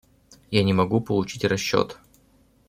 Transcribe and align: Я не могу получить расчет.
Я 0.49 0.63
не 0.63 0.73
могу 0.73 0.99
получить 0.99 1.45
расчет. 1.45 1.99